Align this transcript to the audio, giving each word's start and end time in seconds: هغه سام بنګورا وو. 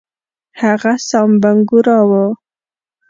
هغه 0.61 0.93
سام 1.09 1.31
بنګورا 1.41 1.99
وو. 2.09 2.25